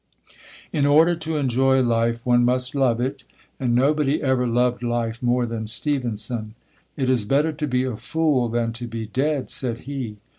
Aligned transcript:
In 0.73 0.87
order 0.87 1.13
to 1.17 1.37
enjoy 1.37 1.83
life, 1.83 2.25
one 2.25 2.43
must 2.43 2.73
love 2.73 2.99
it; 2.99 3.23
and 3.59 3.75
nobody 3.75 4.19
ever 4.19 4.47
loved 4.47 4.81
life 4.81 5.21
more 5.21 5.45
than 5.45 5.67
Stevenson. 5.67 6.55
"It 6.97 7.07
is 7.07 7.23
better 7.23 7.51
to 7.53 7.67
be 7.67 7.83
a 7.83 7.95
fool 7.97 8.49
than 8.49 8.73
to 8.73 8.87
be 8.87 9.05
dead," 9.05 9.51
said 9.51 9.81
he. 9.81 10.17